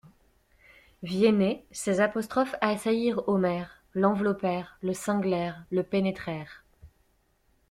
[1.03, 6.65] Viennet, ces apostrophes assaillirent Omer, l'enveloppèrent, le cinglèrent, le pénétrèrent.